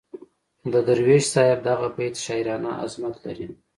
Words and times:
د 0.71 0.73
درویش 0.87 1.23
صاحب 1.33 1.59
دغه 1.69 1.87
بیت 1.95 2.15
شاعرانه 2.25 2.71
عظمت 2.83 3.15
لري. 3.25 3.47